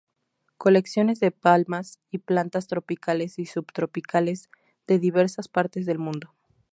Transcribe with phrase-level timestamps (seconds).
[0.57, 4.49] Colecciones de palmas, y plantas tropicales y subtropicales
[4.87, 6.33] de diversas partes del mundo.